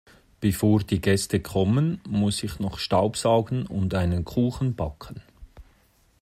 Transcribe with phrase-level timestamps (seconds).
[0.39, 5.21] Bevor die Gäste kommen, muss ich noch staubsaugen und einen Kuchen backen.